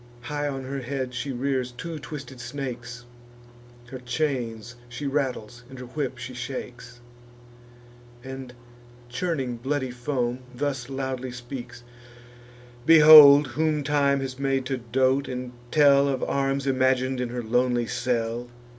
High 0.21 0.47
on 0.47 0.63
her 0.63 0.79
head 0.81 1.13
she 1.13 1.31
rears 1.31 1.71
two 1.71 1.99
twisted 1.99 2.39
snakes, 2.41 3.05
Her 3.91 3.99
chains 3.99 4.75
she 4.89 5.05
rattles, 5.05 5.61
and 5.69 5.77
her 5.77 5.85
whip 5.85 6.17
she 6.17 6.33
shakes; 6.33 6.99
And, 8.23 8.51
churning 9.09 9.57
bloody 9.57 9.91
foam, 9.91 10.39
thus 10.55 10.89
loudly 10.89 11.31
speaks: 11.31 11.83
"Behold 12.83 13.45
whom 13.49 13.83
time 13.83 14.21
has 14.21 14.39
made 14.39 14.65
to 14.65 14.77
dote, 14.77 15.27
and 15.27 15.51
tell 15.69 16.07
Of 16.07 16.23
arms 16.23 16.65
imagin'd 16.65 17.21
in 17.21 17.29
her 17.29 17.43
lonely 17.43 17.85
cell! 17.85 18.49